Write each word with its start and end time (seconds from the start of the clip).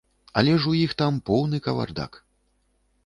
Але 0.39 0.53
ж 0.63 0.71
у 0.71 0.73
іх 0.85 0.95
там 1.01 1.19
поўны 1.27 1.61
кавардак! 1.67 2.11